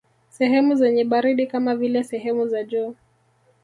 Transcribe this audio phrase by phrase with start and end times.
[0.29, 2.95] Sehemu zenye baridi kama vile sehemu za juu